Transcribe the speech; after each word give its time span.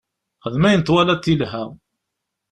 Xdem 0.45 0.63
ayen 0.67 0.81
twalaḍ 0.83 1.21
yelha. 1.27 1.63